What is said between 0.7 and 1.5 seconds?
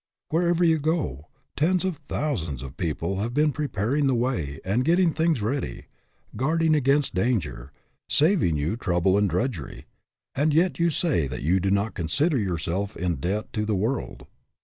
go,